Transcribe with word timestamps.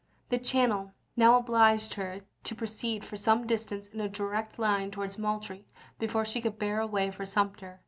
The 0.29 0.39
channel 0.39 0.93
now 1.15 1.37
obliged 1.37 1.93
her 1.93 2.21
to 2.45 2.55
proceed 2.55 3.05
for 3.05 3.17
some 3.17 3.45
distance 3.45 3.85
in 3.89 4.01
a 4.01 4.09
direct 4.09 4.57
line 4.57 4.89
towards 4.89 5.19
Moultrie 5.19 5.67
before 5.99 6.25
she 6.25 6.41
could 6.41 6.57
bear 6.57 6.79
away 6.79 7.11
for 7.11 7.23
Sumter. 7.23 7.79